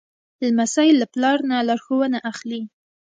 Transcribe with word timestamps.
لمسی 0.45 0.89
له 0.99 1.05
پلار 1.13 1.37
نه 1.49 1.57
لارښوونه 1.67 2.17
اخلي. 2.31 2.61